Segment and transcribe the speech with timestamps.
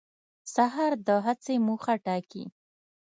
[0.53, 2.43] سهار د هڅې موخه ټاکي.